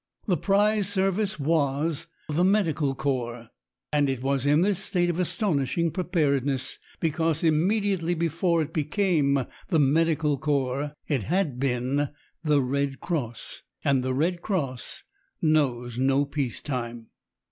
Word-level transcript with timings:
The 0.25 0.35
prize 0.35 0.89
service 0.89 1.39
was 1.39 2.07
the 2.27 2.43
Medical 2.43 2.95
Corps, 2.95 3.49
and 3.93 4.09
it 4.09 4.23
was 4.23 4.47
in 4.47 4.61
this 4.61 4.79
state 4.79 5.11
of 5.11 5.19
astonishing 5.19 5.91
preparedness 5.91 6.79
because 6.99 7.43
immediately 7.43 8.15
before 8.15 8.63
it 8.63 8.73
became 8.73 9.45
the 9.67 9.79
Medical 9.79 10.39
Corps, 10.39 10.93
it 11.07 11.21
had 11.21 11.59
been 11.59 12.09
the 12.43 12.63
Red 12.63 12.99
Cross, 12.99 13.61
and 13.83 14.01
the 14.01 14.15
Red 14.15 14.41
Cross 14.41 15.03
knows 15.39 15.99
no 15.99 16.25
peace 16.25 16.63
times. 16.63 17.05